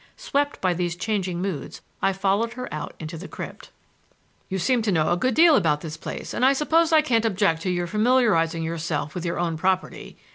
Swept 0.17 0.59
by 0.61 0.73
these 0.73 0.95
changing 0.95 1.39
moods 1.43 1.81
I 2.01 2.11
followed 2.11 2.53
her 2.53 2.67
out 2.73 2.95
into 2.99 3.19
the 3.19 3.27
crypt. 3.27 3.69
"You 4.49 4.57
seem 4.57 4.81
to 4.81 4.91
know 4.91 5.11
a 5.11 5.15
good 5.15 5.35
deal 5.35 5.55
about 5.55 5.81
this 5.81 5.95
place, 5.95 6.33
and 6.33 6.43
I 6.43 6.53
suppose 6.53 6.91
I 6.91 7.03
can't 7.03 7.23
object 7.23 7.61
to 7.61 7.69
your 7.69 7.85
familiarizing 7.85 8.63
yourself 8.63 9.13
with 9.13 9.25
your 9.25 9.37
own 9.39 9.57
property. 9.57 10.17